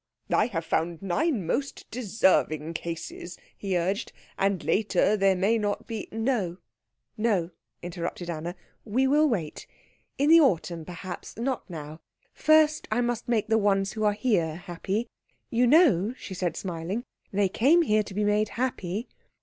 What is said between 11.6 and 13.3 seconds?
now. First I must